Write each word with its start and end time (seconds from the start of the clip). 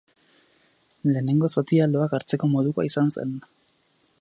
Lehenengo 1.09 1.49
zatia 1.55 1.87
loak 1.91 2.15
hartzeko 2.19 2.51
modukoa 2.55 2.89
izan 2.91 3.15
zen. 3.17 3.37